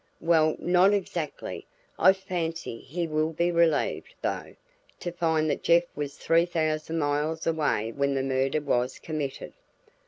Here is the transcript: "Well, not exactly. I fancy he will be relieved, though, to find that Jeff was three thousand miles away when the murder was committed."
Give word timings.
"Well, 0.19 0.55
not 0.57 0.93
exactly. 0.95 1.67
I 1.99 2.13
fancy 2.13 2.79
he 2.79 3.05
will 3.05 3.33
be 3.33 3.51
relieved, 3.51 4.15
though, 4.23 4.55
to 4.99 5.11
find 5.11 5.47
that 5.51 5.61
Jeff 5.61 5.83
was 5.95 6.17
three 6.17 6.47
thousand 6.47 6.97
miles 6.97 7.45
away 7.45 7.91
when 7.91 8.15
the 8.15 8.23
murder 8.23 8.61
was 8.61 8.97
committed." 8.97 9.53